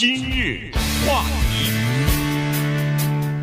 [0.00, 0.70] 今日
[1.06, 1.70] 话题，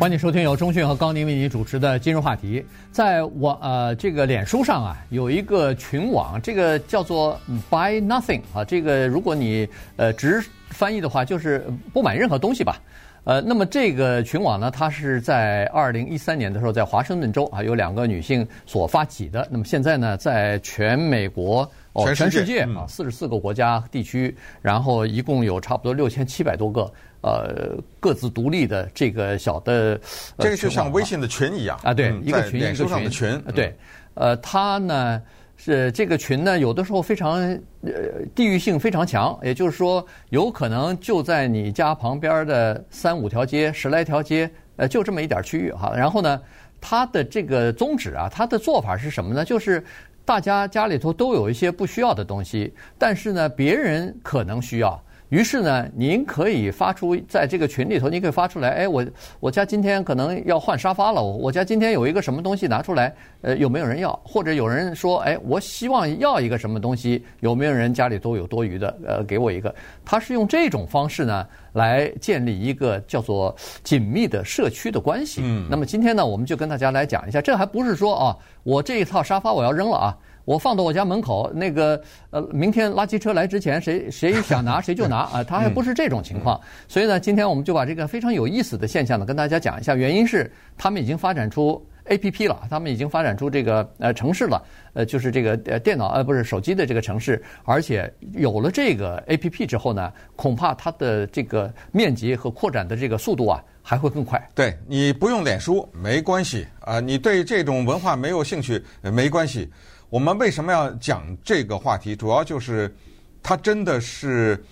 [0.00, 2.66] 欢迎收听由中讯和高宁为您主持的今日话题。
[2.90, 7.40] 在网呃这个脸书上啊，有一个群网，这个叫做
[7.70, 12.82] Buy Nothing 啊，这个如果你呃直翻译的话，就是不买任何东西吧。
[13.22, 19.46] 呃，那么这个群网呢，它是在二零一三年的时候，在华盛顿州啊，有两个女性所发起的。
[19.48, 26.92] 那么现在呢，在全美国哦，全世界啊，四十四个国家地区，然后一共有差不多六千七百多个
[27.22, 30.00] 呃各自独立的这个小的。
[30.38, 33.76] 这个就像微信的群一样啊，对，一个群一个群群，对，
[34.14, 35.22] 呃，它呢。
[35.60, 37.40] 是这个群呢，有的时候非常
[37.82, 37.90] 呃
[38.32, 45.92] 地域性非常强，也就是说，有可能就在你家旁边的三五条街、十来条街，呃，就这么一点区域哈。
[45.96, 46.40] 然后呢，
[46.80, 49.44] 它的这个宗旨啊，它的做法是什么呢？
[49.44, 49.84] 就是
[50.28, 55.02] 大家家里头都有一些不需要的东西，但是呢，别人可能需要。
[55.28, 59.04] 于是呢，您可以发出在这个群里头，您可以发出来，哎，我
[59.40, 64.18] 我家今天可能要换沙发了，我家今天有一个什么东西拿出来，呃，有没有人要？
[64.24, 68.98] 或者有人说，哎，我希望要一个什么东西，有没有人家里都有多余的？
[69.06, 69.74] 呃，给我一个。
[70.02, 73.54] 他是用这种方式呢，来建立一个叫做
[73.84, 75.42] 紧密的社区的关系。
[75.44, 75.66] 嗯。
[75.70, 80.16] 那么今天呢，我们就跟大家来讲一下，这还不是说啊，我这一套沙发我要扔了啊。
[80.48, 86.58] 我放到我家门口，那个呃，明天垃圾车来之前，谁谁想拿 谁就拿啊，他还不是这种情况。
[86.88, 89.94] 所以呢，今天我们就把这个非常有意思的现象呢，跟大家讲一下。
[89.94, 104.42] 原因是他们已经发展出 APP 了，他们已经发展出这个呃城市了，呃，就是这个呃电脑呃不是手机的这个城市，而且有了这个 APP 之后呢，恐怕它的这个面积和扩展的这个速度啊还会更快。
[104.54, 109.70] 对，你不用脸书没关系啊，你对这种文化没有兴趣没关系。
[110.10, 112.16] 我们为什么要讲这个话题？
[112.16, 112.94] 主要就是，
[113.42, 114.62] 它真的是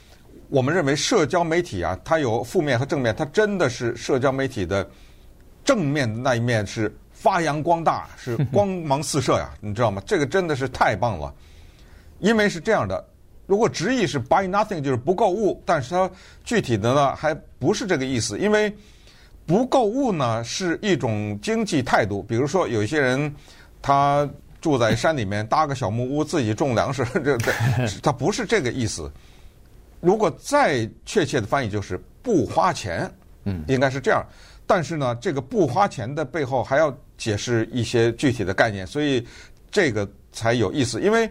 [0.48, 4.88] 我们认为社交媒体啊，它有负面和正面，它真的是社交媒体的
[5.62, 10.02] 正面的那一面是发扬光大，是光芒四射呀，你知道吗？
[10.06, 11.34] 这个真的是太棒了，
[12.18, 13.06] 因为是这样的，
[13.44, 16.10] 如果直译是 buy nothing 就是不购物，但是它
[16.44, 18.74] 具体的呢还不是这个意思，因为
[19.44, 23.34] 不购物呢是一种经济态度，比如说有一些人
[23.82, 24.26] 他。
[24.60, 27.52] 住在山里面搭个小木屋，自己种粮食，这 这，
[28.02, 29.10] 它不是这个意思。
[30.00, 33.10] 如果再确切的翻译就是不花钱，
[33.44, 34.24] 嗯，应该是这样。
[34.66, 39.26] 但是呢，这个不花钱的背后还要解释一些具体的概念，所以
[39.70, 41.00] 这个才有意思。
[41.00, 41.30] 因为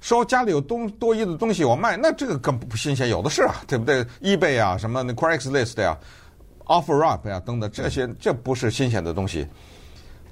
[0.00, 4.04] 说家里有东多余的东西我卖，那这个更不新鲜，有的是啊，对不对？
[4.20, 5.96] eBay 啊，什么那 Craigslist 呀
[6.64, 9.46] ，OfferUp 呀等等，这些这不是新鲜的东西。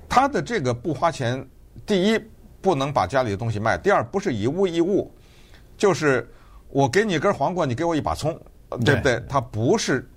[0.09, 1.47] 他的这个不花钱。
[1.87, 2.21] 第一，
[2.61, 5.13] 不能把家里的东西卖；第二，不是以物易物，
[5.77, 6.29] 就是
[6.69, 8.39] 我给你一根黄瓜，你给我一把葱，
[8.85, 9.23] 对不对？
[9.29, 10.09] 它不是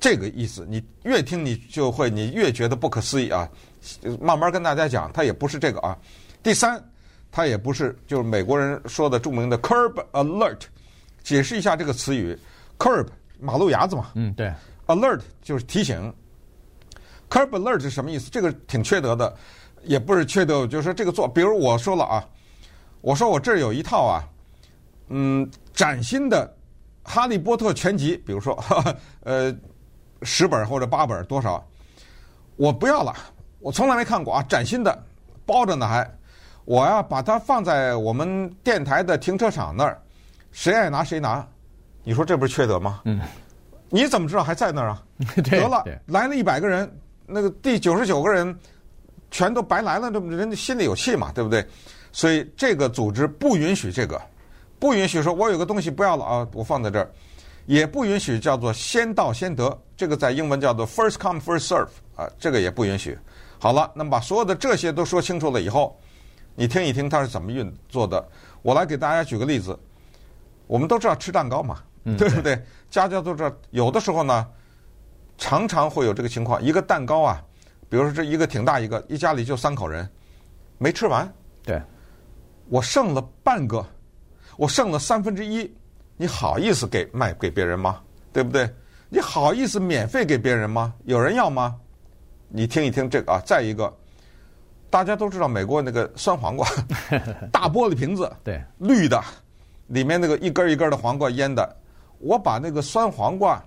[0.00, 0.66] 这个意思。
[0.68, 3.48] 你越听，你就会，你越觉得不可思议啊！
[4.20, 5.96] 慢慢跟大家讲，它也不是这个啊。
[6.42, 6.82] 第三，
[7.30, 10.60] 它也不是就是美国人说的著名的 curb alert。
[11.22, 12.38] 解释一下这个词语
[12.78, 13.06] ：curb
[13.38, 14.52] 马路牙子嘛，嗯，对
[14.86, 16.12] ；alert 就是提醒。
[17.28, 18.30] curb alert 是什么意思？
[18.30, 19.36] 这个挺缺德的。
[19.84, 22.24] 也不是缺德，就是说这个做，比如我说了啊，
[23.00, 24.24] 我说我这儿有一套啊，
[25.08, 26.46] 嗯，崭新的
[27.10, 28.58] 《哈利波特》全集，比如说，
[29.24, 29.54] 呃，
[30.22, 31.64] 十本或者八本多少，
[32.56, 33.14] 我不要了，
[33.60, 35.04] 我从来没看过啊，崭新的，
[35.46, 36.10] 包着呢还，
[36.64, 40.00] 我要把它放在我们电台的停车场那儿，
[40.52, 41.46] 谁爱拿谁拿，
[42.04, 43.00] 你说这不是缺德吗？
[43.04, 43.20] 嗯，
[43.88, 45.02] 你怎么知道还在那儿啊？
[45.44, 46.90] 得了，来了一百个人，
[47.26, 48.58] 那个第九十九个人。
[49.30, 51.66] 全都白来了，这人家心里有气嘛，对不对？
[52.10, 54.20] 所以这个组织不允许这个，
[54.78, 57.10] 不允许说我有个东西不要了啊，我放在这儿，
[57.66, 63.16] 也不允许叫做先到先得，这个在英文叫做 first come first serve 啊，这个也不允许。
[63.58, 66.00] 好了，那么把所有的这些都说清楚了以后，
[66.54, 68.26] 你听一听它是怎么运作的。
[68.62, 69.78] 我来给大家举个例子，
[70.66, 71.80] 我们都知道吃蛋糕嘛，
[72.16, 72.58] 对不对？
[72.90, 74.46] 家家都知道，有的时候呢，
[75.36, 77.44] 常常会有这个情况，一个蛋糕啊。
[77.90, 80.08] 比如说这一个挺大一个，一家里就三口人，
[80.76, 81.26] 没吃完。
[81.62, 81.80] 对，
[82.68, 83.84] 我剩了半个，
[84.56, 85.74] 我剩了三分之一，
[86.16, 88.00] 你好意思给卖给别人吗？
[88.30, 88.68] 对不对？
[89.08, 90.92] 你好意思免费给别人吗？
[91.04, 91.74] 有人要吗？
[92.48, 93.90] 你听一听这个啊，再一个，
[94.90, 96.68] 大家都知道美国那个酸黄瓜，
[97.50, 99.18] 大玻璃瓶子，对，绿的，
[99.86, 101.76] 里面那个一根一根的黄瓜腌的，
[102.18, 103.62] 我把那个酸黄瓜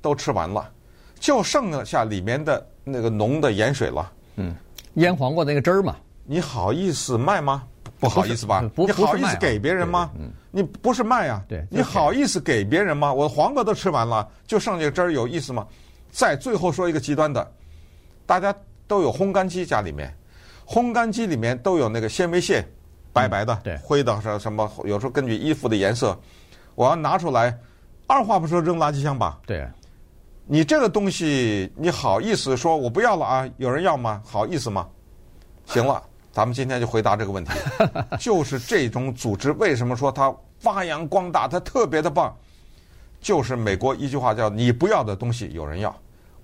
[0.00, 0.72] 都吃完了，
[1.18, 2.64] 就剩下里面的。
[2.90, 4.54] 那个浓的盐水了，嗯，
[4.94, 7.64] 腌黄瓜那个汁儿嘛，你好意思卖吗？
[8.00, 8.62] 不好意思吧？
[8.76, 10.10] 你好意思给别人吗？
[10.18, 11.44] 嗯你不是卖啊？
[11.46, 13.12] 对你好意思给别人吗？
[13.12, 15.66] 我黄瓜都吃完了，就剩下这汁儿，有意思吗？
[16.10, 17.52] 再最后说一个极端的，
[18.24, 18.54] 大家
[18.86, 20.12] 都有烘干机家里面，
[20.66, 22.66] 烘干机里面都有那个纤维屑，
[23.12, 26.18] 白白的、对灰的什什么，有时候根据衣服的颜色，
[26.74, 27.56] 我要拿出来，
[28.06, 29.38] 二话不说扔垃圾箱吧。
[29.46, 29.68] 对，
[30.50, 33.48] 你这个东西，你好意思说我不要了啊？
[33.58, 34.22] 有人要吗？
[34.24, 34.88] 好意思吗？
[35.66, 36.02] 行了，
[36.32, 37.50] 咱们今天就回答这个问题，
[38.18, 42.34] 就是这种组织为什么说它发扬光大，它特别的棒，
[43.20, 45.94] 就是美国一句话叫“你不要的东西有人要”。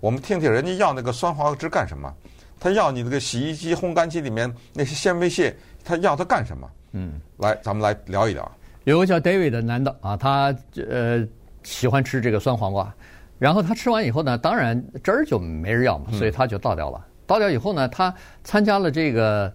[0.00, 2.12] 我们听听人家要那个酸黄瓜汁干什么？
[2.60, 6.70] 他要你那个洗衣机、烘干机里面那些纤维屑，他要它干什么？
[6.92, 8.52] 嗯，来，咱们来聊一聊。
[8.84, 11.26] 有个叫 David 的男的啊，他呃
[11.62, 12.94] 喜欢吃这个酸黄瓜，
[13.38, 17.06] 然后他吃完以后呢，当然汁儿就没人要嘛，所以他就倒掉了。
[17.26, 19.50] 倒掉以后呢，他参加了这个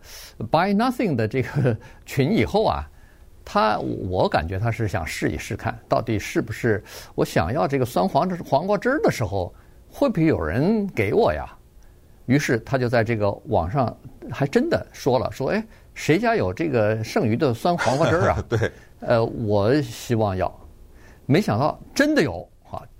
[0.51, 2.89] Buy Nothing 的这个群以后啊，
[3.45, 6.83] 他我感觉他是想试一试看，到底是不是
[7.15, 9.53] 我想要这个酸黄黄瓜汁儿的时候，
[9.89, 11.47] 会不会有人给我呀？
[12.25, 13.95] 于是他就在这个网上
[14.29, 18.43] 还真的说了，说哎，谁家有这个剩余的酸黄瓜汁儿啊？
[18.49, 18.71] 对，
[19.01, 20.51] 呃，我希望要。
[21.25, 22.58] 没想到真的有啊！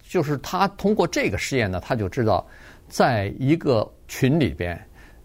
[0.10, 2.44] 就是他通过这个试验呢，他就知道，
[2.88, 4.76] 在一个群里边，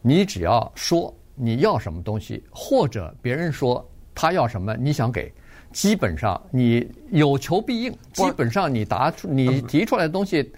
[0.02, 3.82] 你只要说你要什么东西，或者别人说
[4.14, 5.32] 他要什么，你想给，
[5.72, 7.90] 基本上你有求必应。
[8.12, 10.52] 基本上你答出你提出来的东西。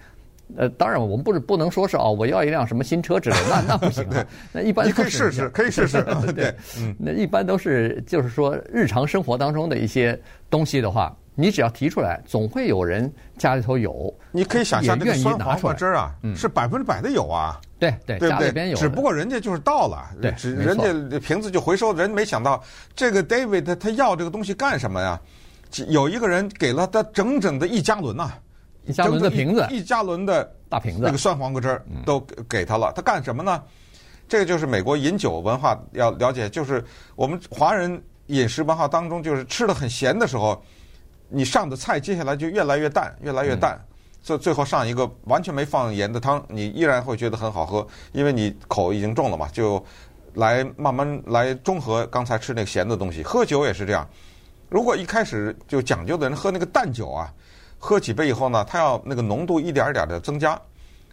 [0.55, 4.25] 呃，当然，我们不是不能说是哦，我要一辆什么新车之类的，那那不行啊。
[4.53, 6.01] 那一般你可以试试，可以试试。
[6.33, 10.17] 对，嗯，那一般都是就是说日常生活当中的一些
[10.49, 14.11] 东西的话，你只要提出来，总会有人家里头有。
[14.31, 17.61] 你可以想象，那个酸黄瓜汁儿啊，是百分之百的有啊。
[17.77, 18.75] 对对，家里边有。
[18.75, 21.93] 只不过人家就是倒了，对，人家瓶子就回收。
[21.93, 22.63] 人没想到
[22.95, 25.21] 这个 David 他他要这个东西干什么呀？
[25.89, 28.33] 有一个人给了他整整的一加仑呐。
[28.85, 32.19] 一加仑的瓶子，一加仑的大瓶子，那个酸黄瓜汁儿都
[32.49, 32.91] 给他了。
[32.95, 33.61] 他干什么呢？
[34.29, 36.83] 这个就是美国饮酒文化要了解，就是
[37.15, 40.61] 我们华人饮食文化当中，就是吃的很咸的时候，
[41.29, 43.79] 你上的菜接下来就越来越淡，越来越淡，
[44.21, 49.83] 最最后上一个完全没放盐的汤，你依然会觉得很好喝，因为你口已经重了嘛，就
[50.33, 53.23] 来慢慢来中和刚才吃那个咸的东西。
[53.23, 54.07] 喝酒也是这样，
[54.69, 57.33] 如果一开始就讲究的人喝那个淡酒啊。
[57.79, 60.59] 喝几杯以后呢，它要那个浓度一点一点的增加，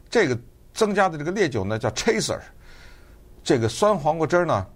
[0.09, 0.37] 这个
[0.73, 2.41] 增加的这个烈酒呢叫 chaser，
[3.43, 4.67] 这个酸黄瓜汁儿呢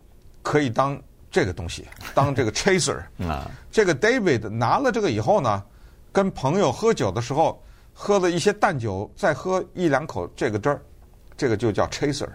[0.43, 3.03] 可以当这个东西，当这个 chaser。
[3.27, 5.63] 啊，这个 David 拿了这个以后呢，
[6.13, 10.81] 跟朋友喝酒的时候喝了一些淡酒，再喝一两口这个汁儿，
[11.37, 12.29] 这个就叫 chaser。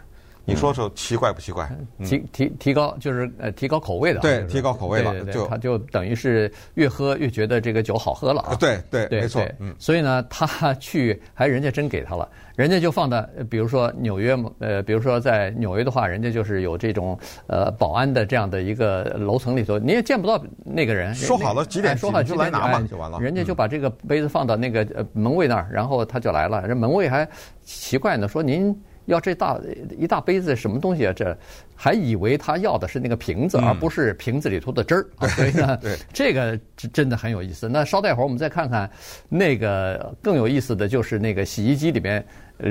[0.46, 1.70] 你说说奇怪不奇怪？
[2.04, 8.56] 提提提高就是呃提高口味的，对，提高口味了，就他就等于是越喝越觉得这个酒好喝了啊！
[8.56, 17.18] 对对没错，嗯，所以呢，他 去还人家真给他了，人家就放到比如说纽约呃，比如说在纽约的话，人家就是有这种
[17.48, 21.16] 呃保安的这样的一个楼层里头，你也见不到那个人。
[21.16, 21.98] 说好了几点？
[21.98, 23.18] 说好就来拿嘛，就完了。
[23.20, 26.68] 人家就把这个杯子放到那个呃门卫那儿，然后他就来了。
[26.68, 27.26] 人门卫还
[27.64, 28.78] 奇怪呢，说您。
[29.06, 29.60] 要这大
[29.98, 31.14] 一大杯子什么东西啊？
[31.14, 31.38] 这
[31.76, 35.06] 还以为他要的是那个瓶子，而不是瓶子里头的汁儿。
[35.20, 36.60] 嗯、所以呢，对 这个
[36.92, 37.68] 真的很有意思。
[37.68, 38.90] 那稍待会儿我们再看看
[39.30, 42.26] 那个更有意思的就是那个洗衣机里面
[42.58, 42.70] 呃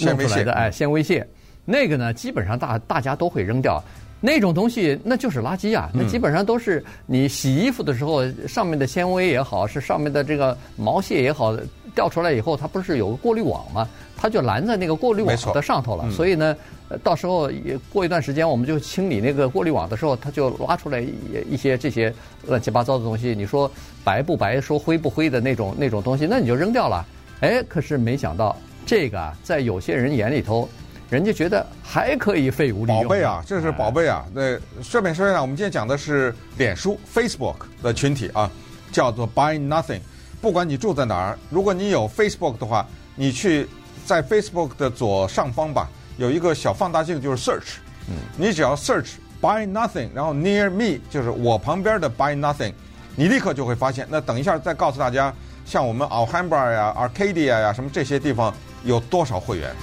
[0.00, 1.26] 弄出来的哎纤维屑，
[1.64, 3.82] 那个呢基本上大大家都会扔掉。
[4.20, 11.56] 那种东西那就是垃圾啊，那基本上都是你洗衣服的时候上面的纤维也好，是上面的这个毛屑也好，
[11.94, 13.88] 掉出来以后它不是有个过滤网吗？
[14.16, 16.10] 它就拦在那个过滤网的上头了。
[16.10, 16.56] 所以呢，
[17.02, 21.04] 到时候也过一段时间我们就清理那个过滤网的时候，它就拉出来
[21.48, 22.12] 一些这些
[22.46, 23.34] 乱七八糟的东西。
[23.34, 23.70] 你说
[24.02, 27.04] 白不白，说灰不灰的那种 那种东西，那你就扔掉了。
[27.40, 30.68] 哎，可是没想到这个啊，在有些人眼里头。
[31.10, 34.26] 人家觉得还可以废物利用，宝贝啊，这是宝贝啊！
[34.34, 38.50] 那顺便说一下，我们今天讲的是脸书 Facebook 的群体啊，
[38.92, 40.00] 叫做 Buy Nothing。
[40.40, 43.68] 不管你住在哪儿，如果你有 Facebook 的话，你去
[44.06, 47.78] 在 Facebook 的左上方吧，有一个小放大镜，就是 Search。
[48.08, 52.72] 嗯，你只要 Search Buy Nothing，然后 Near Me 就是我旁边的 Buy Nothing，
[53.16, 54.06] 你立刻就会发现。
[54.08, 55.34] 那等一下再告诉大家，
[55.66, 58.54] 像我们 Alhambra 呀、Arcadia 呀什么这些地方
[58.84, 59.74] 有多少会员。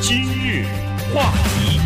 [0.00, 0.66] 今日
[1.14, 1.80] 话题，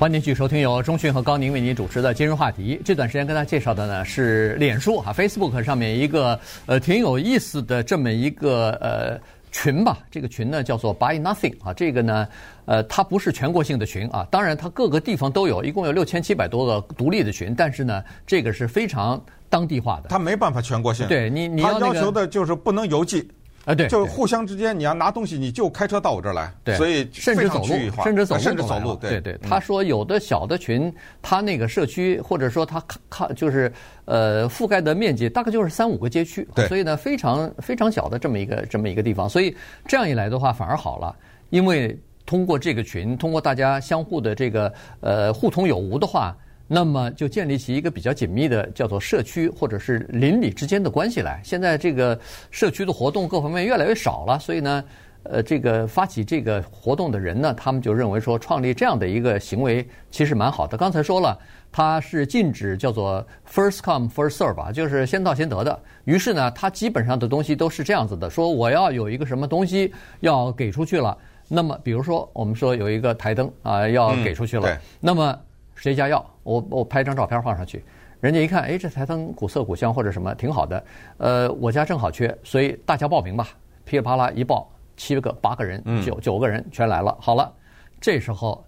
[0.00, 2.80] 欢迎继续收听由中讯和高宁为您主持的今日话题。
[2.82, 9.20] 这段时间跟大家介绍的呢是脸书啊，Facebook 上面一个呃挺有意思的这么一个呃
[9.52, 12.26] 群吧，这个群呢叫做 Buy Nothing 啊，这个呢，
[12.64, 20.08] 呃，它不是全国性的群啊，当然它各个地方都有，一共有六千七百多个独立的群，但是呢，这个是非常当地化的。
[20.08, 23.30] 它没办法全国性，对你，你要、那个、要求的就是不能邮寄。
[23.66, 27.66] 啊，对，就互相之间，你要拿东西，你就开车到我这儿来，对，所以甚至走路，
[28.02, 29.38] 甚至走路，甚至走路，对对。
[29.42, 33.70] 他说有的小的群，他那个社区或者说他看就是
[34.06, 39.54] 呃覆盖的面积大概就是三五个街区，对，所以呢非常非常小的这么一个这么一个地方，所以
[39.86, 41.14] 这样一来的话反而好了，
[41.50, 46.34] 因为通过这个群，通过大家相互的这个呃互通有无的话。
[46.72, 51.40] 那么就建立起一个比较紧密的叫做社区或者是邻里之间的关系来。
[51.42, 52.16] 现在这个
[52.52, 54.84] 社区的活动各方面越来越少了，所以呢，
[55.24, 60.78] 呃，这个发起这个活动的人呢，他们就认为说创立这样的一个行为其实蛮好的。
[60.78, 61.36] 刚才说了，
[61.72, 65.76] 它是禁止叫做 first come first serve 吧，就是先到先得的。
[66.04, 75.36] 于是呢，它基本上的东西都是这样子的：说我要有一个什么东西要给出去了，那么比如说我们说有一个台灯啊要给出去了，那么。
[75.80, 76.62] 谁家要我？
[76.68, 77.82] 我拍张照片放上去，
[78.20, 80.84] 人家一看，哎，这台灯古色古香或者什么挺好的，
[81.16, 83.48] 呃，我家正好缺，所以大家报名吧，
[83.86, 87.16] 噼里啪啦一报，七个八个人，九九个人全来了。
[87.18, 87.50] 好了，
[87.98, 88.62] 这时候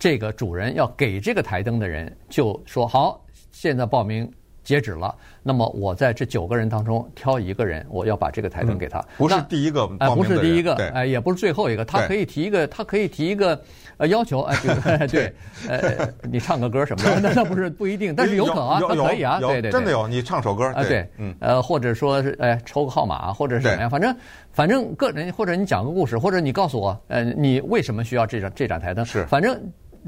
[0.00, 4.28] 这个主人要给这个台灯的人就说：好，现在报名。
[4.68, 9.02] 截止了，那么我在这九个人当中挑一个人，我要把这个台灯给他。
[9.16, 13.58] 不是第一个，哎，不是第一个，哎，也不是最后一个，他可以提一个，他可以提一个
[13.96, 15.32] 呃要求，哎， 对，
[15.66, 24.14] 呃，你唱个歌什么的， 那那不是不一定，但是有可能啊，他可以啊，对对，真的有，你唱首歌啊，对，嗯，呃，或者说是哎抽个号码，或者是怎么呀，反正
[24.52, 29.02] 反正个人，或者你讲个故事，或者你告诉我，呃，你为什么需要这盏这盏台灯？
[29.02, 29.58] 是，反正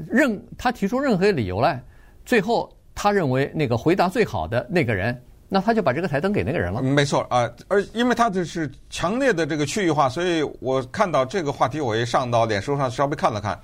[0.07, 1.81] 任他提出任何理由来，
[2.23, 2.71] 最后。
[2.95, 6.81] 他认为那个回答最好的那个人，那他就把这个台灯给那个人了。
[6.81, 13.59] 没错啊，而因为他这是强烈的这个区域化，所以我看到这个话题，我也上到脸书上稍微看了看。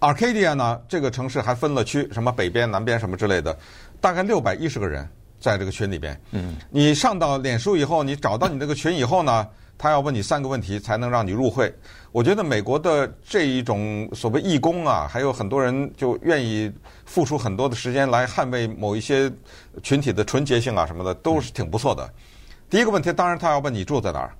[0.00, 3.56] Arcadia 呢，这个城市还分了区，什么北边、南边什么之类的，
[4.00, 5.06] 大概六百一十个人
[5.38, 6.18] 在这个群里边。
[6.30, 9.46] 嗯，你上到脸书以后，你找到你这个群以后呢，
[9.80, 11.74] 他要问你三个问题才能让你入会。
[12.12, 16.70] 我觉得美国的这一种所谓义工啊，还有很多人就愿意
[17.06, 19.32] 付出很多的时间来捍卫某一些
[19.82, 22.06] 群体的纯洁性啊什么的，都是挺不错的。
[22.68, 24.34] 第一个问题，当然他要问你住在哪儿，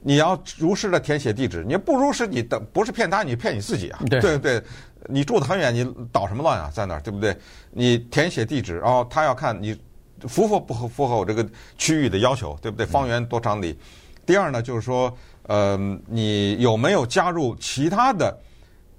[0.00, 1.64] 你要如实的填写地址。
[1.66, 3.98] 你不如实，你的不是骗他，你骗你自己啊。
[4.08, 4.62] 对对对，
[5.08, 6.70] 你住得很远，你捣什么乱啊？
[6.72, 7.36] 在那儿，对不对？
[7.72, 9.76] 你填写地址，然后他要看你
[10.20, 11.44] 符合不符合我这个
[11.76, 12.86] 区域的要求，对不对？
[12.86, 13.76] 方圆多长里？
[14.26, 15.16] 第二呢，就是说。
[15.46, 15.76] 呃，
[16.06, 18.34] 你有没有加入其他的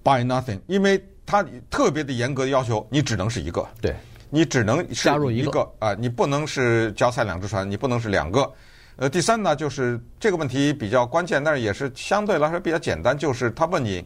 [0.04, 0.60] Buy Nothing？
[0.68, 3.68] 因为他特别的严格的要求，你只能是一个。
[3.82, 3.96] 对，
[4.30, 8.54] 你只能加入一个啊、呃，你不能是脚踩两只船，你不能是两个。
[8.98, 14.06] 呃，第三呢，就是这个问题比较关键，但是也是相对来说比较简单，就是他问你，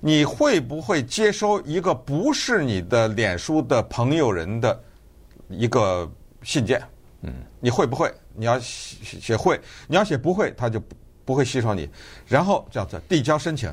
[0.00, 4.82] 你会不会接收一个不是你的脸书的朋友人的
[5.50, 6.10] 一个
[6.42, 6.82] 信件？
[7.20, 8.10] 嗯，你会不会？
[8.38, 10.80] 你要写写会，你要写不会，他就。
[11.28, 11.86] 不会吸收你，
[12.26, 13.70] 然后叫做递交申请，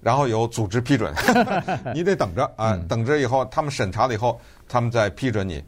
[0.00, 1.12] 然后由组织批准，
[1.92, 5.60] 你得等着啊，等着以后他们审查了以后，他们再批准你。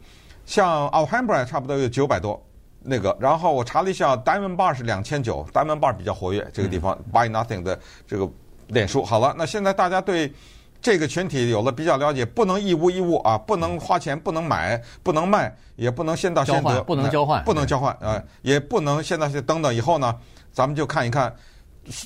[0.45, 2.41] 像 Alhambra 差不多有九百多
[2.81, 7.77] 那个，然后我查了一下，Diamond Bar 是两千九，Diamond Bar 比较活跃，这个地方 Buy Nothing 的
[8.07, 8.25] 这个
[8.67, 9.03] 脸书。
[9.03, 10.31] 好了，那现在大家对
[10.81, 20.15] 这个群体有了比较了解，不能一物一物啊，不能花钱，不能买，不能卖，也不能先到先得，不能交换，不能交换啊，也不能现在是等等以后呢。
[20.53, 21.31] 咱们就看一看，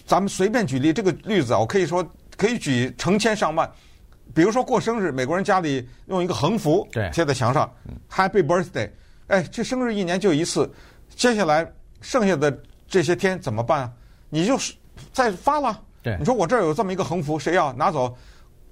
[0.06, 3.70] 咱们随便举例这个例子啊，我可以说可以举成千上万。
[4.34, 7.72] 比如说过生日，美国人家里用一个横幅贴在墙上
[8.10, 8.90] ，Happy Birthday，
[9.28, 10.70] 哎，这生日一年就一次，
[11.16, 11.70] 接下来
[12.02, 13.92] 剩下的这些天怎么办啊？
[14.30, 14.74] 你就是
[15.14, 15.80] 再发了。
[16.04, 18.14] 对，你说我这儿有这么一个横幅，谁要拿走？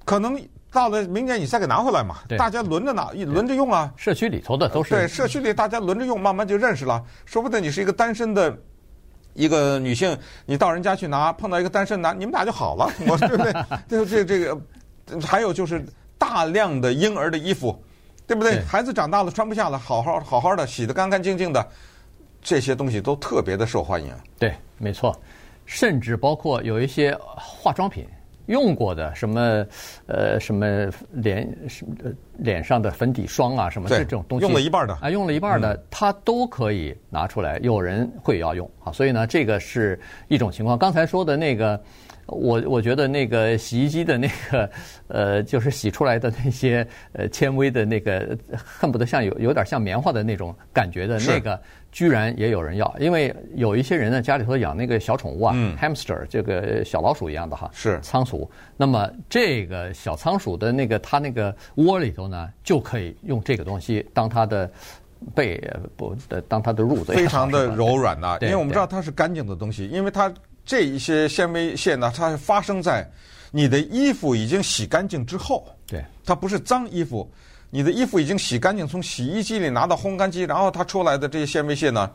[0.06, 0.40] 可能
[0.72, 2.18] 到了明年你再给拿回来嘛。
[2.38, 3.92] 大家轮着拿，轮着用啊。
[3.96, 4.96] 社区里头的都是。
[4.96, 7.04] 对，社区里大家轮着用，慢慢就认识了。
[7.26, 8.58] 说不定你是一个单身的。
[9.36, 13.54] 一个女性，你到人家去拿，碰到一个单身男，你们俩就好了， 我对不对？
[13.88, 14.58] 这这这个，
[15.22, 15.86] 还有就是
[16.18, 17.82] 大量的婴儿的衣服，
[18.26, 18.56] 对不对？
[18.56, 21.66] 对孩子长大了穿不下了，好好好好的洗得干干净净的，
[22.42, 24.12] 这些东西都特别的受欢迎。
[24.40, 25.16] 对，没错，
[25.66, 28.06] 甚至包括有一些化妆品。
[28.50, 29.66] 用过的什么，
[30.08, 30.66] 呃，什么
[31.12, 31.94] 脸什么
[32.40, 34.94] 脸上的粉底霜啊，什么这种东西，用了一半的。
[34.96, 38.70] 啊，用了一半的，嗯、它都可以拿出来，有人会要用。
[38.84, 40.78] 啊，所以呢，这个是一种情况。
[40.78, 41.80] 刚才说的那个，
[42.32, 44.70] 我我觉得那个洗衣机的那个
[45.08, 51.60] 呃，就是洗出来的那些呃纤维的那个，恨不得像有有点像棉花的那种感觉的那个，
[51.92, 52.96] 居然也有人要。
[53.00, 58.50] 因为有一些人呢，家里头养那个小宠物啊、嗯、，hamster 这个小老鼠一样的哈，是仓鼠。
[58.78, 64.70] 那么这个小仓鼠的那个它那个窝里头呢，就可以用这个东西当它的
[65.34, 65.62] 被
[65.98, 68.38] 不的当它的褥子，非常的柔软呐、啊。
[68.42, 70.32] 因为我们知道它是干净的东西，因为它。
[70.70, 73.04] 这一些纤维线呢，它是发生在
[73.50, 75.68] 你的衣服已经洗干净之后。
[75.88, 77.28] 对，它不是脏衣服，
[77.72, 82.08] 你的衣服已经洗干净，从洗衣机里拿到烘干机，然后它出来的这些纤维线呢，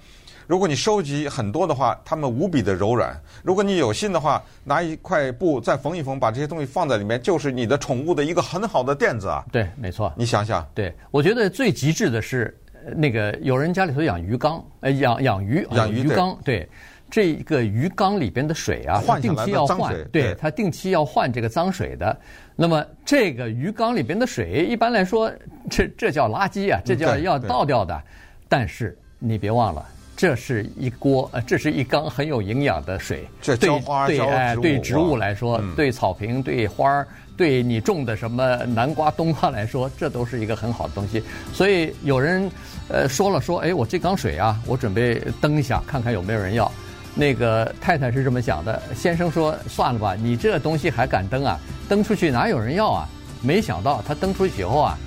[0.46, 3.20] 如果你收集很多的话，它们无比的柔软。
[3.42, 9.44] 如果你有心的话，拿一块布再缝一缝，把这些东西放在里面，就是你的宠物的一个很好的垫子啊。
[9.50, 10.12] 对，没错。
[10.16, 12.56] 你想想，对，我觉得最极致的是
[12.94, 16.68] 那个有人家里头养鱼缸，呃，养养鱼，养鱼鱼缸，对。
[17.14, 22.18] 这个鱼缸里边的水啊，换定期要换，对，它定期要换这个脏水的。
[22.56, 25.30] 那么这个鱼缸里边的水，一般来说，
[25.70, 28.02] 这这叫垃圾啊，这叫要倒掉的。
[28.48, 33.28] 但是你别忘了，这是一锅，呃，这是一缸很有营养的水。
[33.40, 37.06] 这浇花对对对植物来说，对草坪、对花儿、
[37.36, 41.22] 对你种的什么南瓜、冬瓜来说，这都是一个很好的东西。
[41.52, 42.50] 所以有人
[42.88, 46.68] 呃说了说，哎，我这缸水啊，我准备登一下，看看有没有人要。
[47.14, 51.58] 那个太太是这么想的，先生说：“算了吧，你这东西还敢登啊？
[51.88, 53.08] 登出去哪有人要啊？”
[53.40, 54.98] 没想到他登出去以后啊，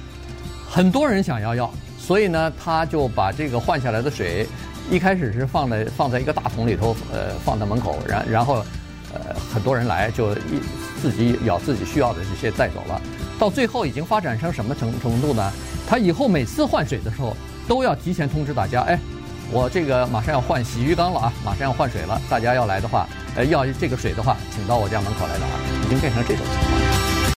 [0.70, 4.48] 很多人想要要，所以呢，他就把这个换下来的水，
[4.92, 8.64] 一开始是放在放在一个大桶里头，呃，放在门口，然然后，
[9.12, 10.62] 呃，很多人来就一
[11.02, 13.02] 自己舀自己需要的这些带走了。
[13.40, 15.52] 到最后已经发展成什么程程度呢？
[15.88, 17.36] 他以后每次换水的时候
[17.68, 19.00] 都要提前通知大家，哎。
[19.52, 25.46] 我这个马上要换洗浴缸了啊，马上要换水了，大家要来的话，呃，要这个水的话，请到我家门口来拿，
[25.86, 26.97] 已经变成这种情况了。